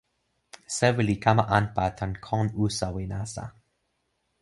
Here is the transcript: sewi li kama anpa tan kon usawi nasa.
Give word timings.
sewi 0.75 1.03
li 1.09 1.15
kama 1.25 1.43
anpa 1.57 1.85
tan 1.97 2.11
kon 2.25 2.47
usawi 2.65 3.03
nasa. 3.11 3.45